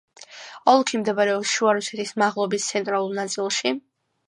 [0.71, 3.79] ოლქი მდებარეობს შუა რუსეთის მაღლობის ცენტრალურ ნაწილში.